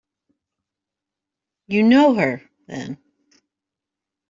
You 1.67 1.83
know 1.83 2.15
her, 2.15 2.41
then? 2.65 2.97